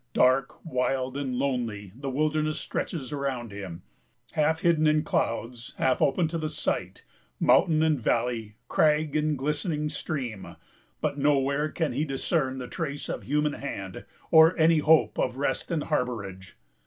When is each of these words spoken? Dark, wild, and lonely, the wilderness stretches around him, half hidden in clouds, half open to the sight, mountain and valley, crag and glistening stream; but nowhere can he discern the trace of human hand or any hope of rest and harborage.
Dark, 0.15 0.65
wild, 0.65 1.15
and 1.15 1.35
lonely, 1.35 1.91
the 1.95 2.09
wilderness 2.09 2.57
stretches 2.57 3.11
around 3.11 3.51
him, 3.51 3.83
half 4.31 4.61
hidden 4.61 4.87
in 4.87 5.03
clouds, 5.03 5.75
half 5.77 6.01
open 6.01 6.27
to 6.29 6.39
the 6.39 6.49
sight, 6.49 7.05
mountain 7.39 7.83
and 7.83 7.99
valley, 8.01 8.55
crag 8.67 9.15
and 9.15 9.37
glistening 9.37 9.89
stream; 9.89 10.55
but 11.01 11.19
nowhere 11.19 11.69
can 11.69 11.93
he 11.93 12.03
discern 12.03 12.57
the 12.57 12.67
trace 12.67 13.09
of 13.09 13.21
human 13.25 13.53
hand 13.53 14.03
or 14.31 14.57
any 14.57 14.79
hope 14.79 15.19
of 15.19 15.37
rest 15.37 15.69
and 15.69 15.83
harborage. 15.83 16.55